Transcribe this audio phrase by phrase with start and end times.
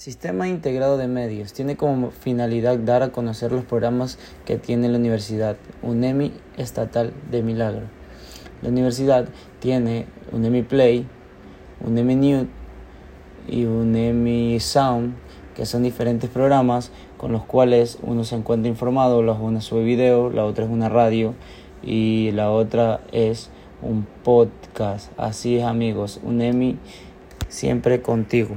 [0.00, 1.52] Sistema Integrado de Medios.
[1.52, 7.42] Tiene como finalidad dar a conocer los programas que tiene la Universidad UNEMI Estatal de
[7.42, 7.82] Milagro.
[8.62, 9.28] La universidad
[9.58, 11.06] tiene UNEMI Play,
[11.86, 12.46] UNEMI News
[13.46, 15.16] y UNEMI Sound,
[15.54, 19.22] que son diferentes programas con los cuales uno se encuentra informado.
[19.22, 21.34] La una sube video, la otra es una radio
[21.82, 23.50] y la otra es
[23.82, 25.12] un podcast.
[25.18, 26.78] Así es amigos, UNEMI
[27.48, 28.56] siempre contigo.